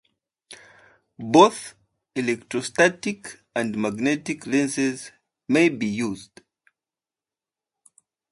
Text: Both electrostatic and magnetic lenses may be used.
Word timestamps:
Both 1.19 1.75
electrostatic 2.15 3.39
and 3.55 3.77
magnetic 3.79 4.47
lenses 4.47 5.11
may 5.47 5.69
be 5.69 5.85
used. 5.85 6.41